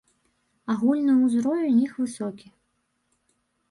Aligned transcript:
Агульны 0.75 1.13
ўзровень 1.19 1.79
іх 1.85 1.93
высокі. 2.01 2.47